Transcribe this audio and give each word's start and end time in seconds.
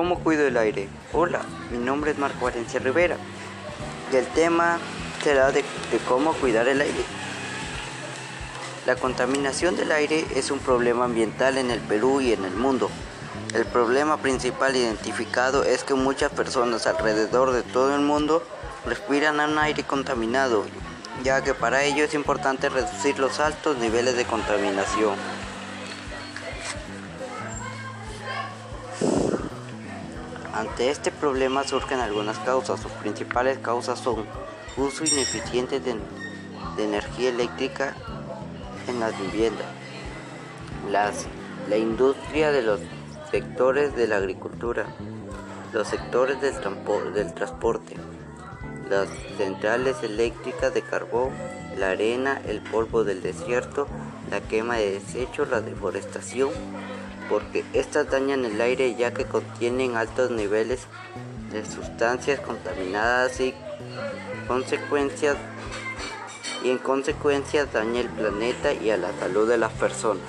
¿Cómo 0.00 0.20
cuido 0.20 0.46
el 0.46 0.56
aire? 0.56 0.88
Hola, 1.12 1.42
mi 1.70 1.76
nombre 1.76 2.12
es 2.12 2.18
Marco 2.18 2.46
Valencia 2.46 2.80
Rivera 2.80 3.18
y 4.10 4.16
el 4.16 4.26
tema 4.28 4.78
será 5.22 5.52
de, 5.52 5.60
de, 5.60 5.98
cómo 6.08 6.32
cuidar 6.32 6.68
el 6.68 6.80
aire. 6.80 7.04
La 8.86 8.96
contaminación 8.96 9.76
del 9.76 9.92
aire 9.92 10.24
es 10.34 10.50
un 10.50 10.58
problema 10.58 11.04
ambiental 11.04 11.58
en 11.58 11.70
el 11.70 11.80
Perú 11.80 12.22
y 12.22 12.32
en 12.32 12.46
el 12.46 12.54
mundo. 12.54 12.88
El 13.52 13.66
problema 13.66 14.16
principal 14.16 14.74
identificado 14.74 15.64
es 15.64 15.84
que 15.84 15.92
muchas 15.92 16.32
personas 16.32 16.86
alrededor 16.86 17.52
de 17.52 17.62
todo 17.62 17.94
el 17.94 18.00
mundo 18.00 18.42
respiran 18.86 19.38
un 19.38 19.58
aire 19.58 19.82
contaminado, 19.82 20.64
ya 21.22 21.44
que 21.44 21.52
para 21.52 21.84
ello 21.84 22.04
es 22.04 22.14
importante 22.14 22.70
reducir 22.70 23.18
los 23.18 23.38
altos 23.38 23.76
niveles 23.76 24.16
de 24.16 24.24
contaminación. 24.24 25.16
Ante 30.54 30.90
este 30.90 31.12
problema 31.12 31.64
surgen 31.64 32.00
algunas 32.00 32.38
causas. 32.40 32.80
Sus 32.80 32.92
principales 32.92 33.58
causas 33.58 33.98
son 34.00 34.26
uso 34.76 35.04
ineficiente 35.04 35.80
de, 35.80 35.96
energía 36.78 37.28
eléctrica 37.28 37.94
en 38.88 39.00
las 39.00 39.12
viviendas, 39.20 39.66
las, 40.90 41.26
la 41.68 41.76
industria 41.76 42.52
de 42.52 42.62
los 42.62 42.80
sectores 43.30 43.94
de 43.94 44.08
la 44.08 44.16
agricultura, 44.16 44.86
los 45.74 45.86
sectores 45.88 46.40
del 46.40 47.34
transporte, 47.34 47.96
las 48.88 49.08
centrales 49.36 50.02
eléctricas 50.02 50.72
de 50.72 50.80
carbón, 50.80 51.34
la 51.76 51.90
arena, 51.90 52.40
el 52.46 52.62
polvo 52.62 53.04
del 53.04 53.22
desierto, 53.22 53.86
la 54.30 54.40
quema 54.40 54.76
de 54.76 54.92
desechos, 54.92 55.48
la 55.48 55.60
deforestación, 55.60 56.50
porque 57.28 57.64
estas 57.72 58.10
dañan 58.10 58.44
el 58.44 58.60
aire 58.60 58.94
ya 58.94 59.12
que 59.12 59.24
contienen 59.24 59.96
altos 59.96 60.30
niveles 60.30 60.86
de 61.52 61.64
sustancias 61.66 62.40
contaminadas 62.40 63.40
y 63.40 63.54
consecuencias 64.46 65.36
y 66.62 66.70
en 66.70 66.78
consecuencia 66.78 67.66
daña 67.66 68.00
el 68.00 68.08
planeta 68.08 68.72
y 68.72 68.90
a 68.90 68.96
la 68.96 69.12
salud 69.18 69.48
de 69.48 69.58
las 69.58 69.72
personas. 69.72 70.22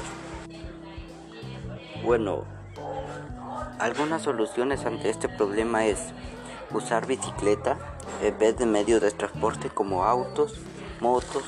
Bueno, 2.03 2.45
algunas 3.79 4.23
soluciones 4.23 4.85
ante 4.85 5.09
este 5.09 5.27
problema 5.27 5.85
es 5.85 5.99
usar 6.71 7.05
bicicleta 7.05 7.77
en 8.21 8.37
vez 8.37 8.57
de 8.57 8.65
medios 8.65 9.01
de 9.01 9.11
transporte 9.11 9.69
como 9.69 10.05
autos, 10.05 10.59
motos 10.99 11.43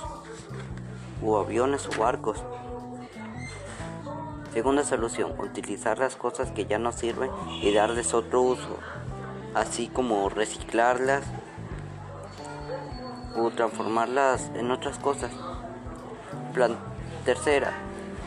u 1.24 1.38
aviones 1.38 1.88
o 1.88 2.00
barcos. 2.00 2.44
Segunda 4.54 4.84
solución, 4.84 5.34
utilizar 5.40 5.98
las 5.98 6.16
cosas 6.16 6.52
que 6.52 6.66
ya 6.66 6.78
no 6.78 6.92
sirven 6.92 7.32
y 7.62 7.74
darles 7.74 8.14
otro 8.14 8.42
uso, 8.42 8.78
así 9.56 9.88
como 9.88 10.30
reciclarlas 10.30 11.24
o 13.36 13.50
transformarlas 13.50 14.52
en 14.56 14.70
otras 14.70 15.00
cosas. 15.00 15.32
tercera, 17.26 17.74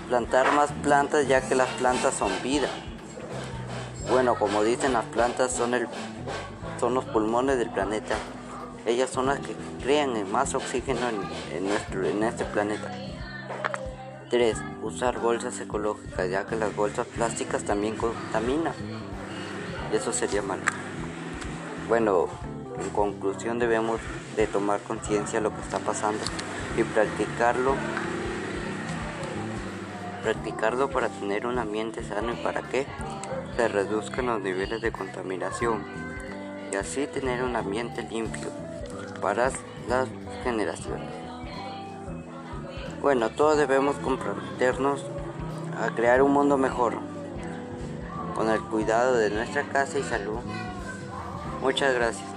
plantar 0.09 0.53
más 0.53 0.73
plantas 0.83 1.29
ya 1.29 1.47
que 1.47 1.55
las 1.55 1.69
plantas 1.75 2.15
son 2.15 2.33
vida. 2.43 2.69
Bueno, 4.11 4.37
como 4.37 4.63
dicen, 4.63 4.93
las 4.95 5.05
plantas 5.05 5.53
son, 5.53 5.75
el, 5.75 5.87
son 6.81 6.95
los 6.95 7.05
pulmones 7.05 7.59
del 7.59 7.71
planeta. 7.71 8.15
Ellas 8.87 9.11
son 9.11 9.27
las 9.27 9.41
que 9.41 9.53
crean 9.83 10.31
más 10.31 10.55
oxígeno 10.55 11.01
en, 11.53 11.67
nuestro, 11.67 12.07
en 12.07 12.23
este 12.23 12.45
planeta. 12.45 12.89
3. 14.31 14.57
Usar 14.81 15.19
bolsas 15.19 15.59
ecológicas, 15.59 16.31
ya 16.31 16.47
que 16.47 16.55
las 16.55 16.75
bolsas 16.77 17.05
plásticas 17.09 17.65
también 17.65 17.97
contaminan. 17.97 18.75
Eso 19.93 20.13
sería 20.13 20.41
malo. 20.41 20.63
Bueno, 21.89 22.29
en 22.81 22.89
conclusión 22.91 23.59
debemos 23.59 24.01
de 24.37 24.47
tomar 24.47 24.81
conciencia 24.83 25.41
de 25.41 25.43
lo 25.43 25.55
que 25.55 25.63
está 25.63 25.81
pasando 25.81 26.23
y 26.77 26.85
practicarlo. 26.85 27.75
Practicarlo 30.23 30.91
para 30.91 31.09
tener 31.09 31.49
un 31.49 31.59
ambiente 31.59 32.05
sano 32.05 32.35
y 32.35 32.37
para 32.37 32.63
que 32.63 32.87
se 33.57 33.67
reduzcan 33.67 34.27
los 34.27 34.41
niveles 34.41 34.81
de 34.81 34.93
contaminación 34.93 35.83
y 36.73 36.77
así 36.77 37.09
tener 37.09 37.43
un 37.43 37.57
ambiente 37.57 38.03
limpio 38.03 38.49
para 39.27 39.51
las 39.89 40.09
generaciones. 40.45 41.11
Bueno, 43.03 43.29
todos 43.31 43.59
debemos 43.59 43.97
comprometernos 43.97 45.05
a 45.83 45.93
crear 45.97 46.23
un 46.23 46.33
mundo 46.33 46.57
mejor 46.57 46.95
con 48.37 48.49
el 48.49 48.61
cuidado 48.61 49.17
de 49.17 49.31
nuestra 49.31 49.65
casa 49.65 49.99
y 49.99 50.05
salud. 50.05 50.39
Muchas 51.61 51.93
gracias. 51.93 52.36